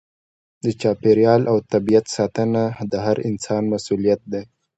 [0.63, 4.43] د چاپیریال او طبیعت ساتنه د هر انسان مسؤلیت دی.